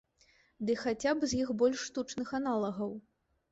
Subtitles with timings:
[0.69, 2.91] Ды хаця б з іх больш штучных аналагаў?